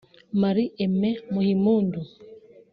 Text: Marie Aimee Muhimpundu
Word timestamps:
Marie 0.41 0.73
Aimee 0.83 1.21
Muhimpundu 1.33 1.99